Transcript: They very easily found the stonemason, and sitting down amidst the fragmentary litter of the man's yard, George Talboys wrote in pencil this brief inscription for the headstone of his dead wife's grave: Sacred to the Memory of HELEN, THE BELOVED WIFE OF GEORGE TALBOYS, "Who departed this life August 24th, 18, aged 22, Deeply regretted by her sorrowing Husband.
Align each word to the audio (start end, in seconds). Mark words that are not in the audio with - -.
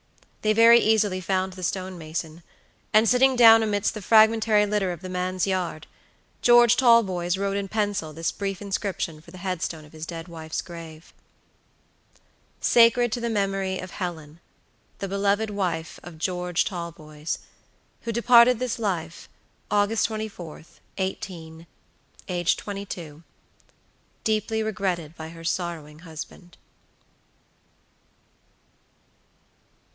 They 0.41 0.53
very 0.53 0.79
easily 0.79 1.21
found 1.21 1.53
the 1.53 1.61
stonemason, 1.61 2.41
and 2.91 3.07
sitting 3.07 3.35
down 3.35 3.61
amidst 3.61 3.93
the 3.93 4.01
fragmentary 4.01 4.65
litter 4.65 4.91
of 4.91 5.01
the 5.01 5.09
man's 5.09 5.45
yard, 5.45 5.85
George 6.41 6.75
Talboys 6.75 7.37
wrote 7.37 7.55
in 7.55 7.67
pencil 7.67 8.11
this 8.11 8.31
brief 8.31 8.59
inscription 8.63 9.21
for 9.21 9.29
the 9.29 9.37
headstone 9.37 9.85
of 9.85 9.93
his 9.93 10.07
dead 10.07 10.27
wife's 10.27 10.63
grave: 10.63 11.13
Sacred 12.59 13.11
to 13.11 13.19
the 13.19 13.29
Memory 13.29 13.77
of 13.77 13.91
HELEN, 13.91 14.39
THE 14.97 15.07
BELOVED 15.07 15.51
WIFE 15.51 15.99
OF 16.01 16.17
GEORGE 16.17 16.65
TALBOYS, 16.65 17.37
"Who 18.01 18.11
departed 18.11 18.57
this 18.57 18.79
life 18.79 19.29
August 19.69 20.09
24th, 20.09 20.79
18, 20.97 21.67
aged 22.27 22.57
22, 22.57 23.21
Deeply 24.23 24.63
regretted 24.63 25.15
by 25.15 25.29
her 25.29 25.43
sorrowing 25.43 25.99
Husband. 25.99 26.57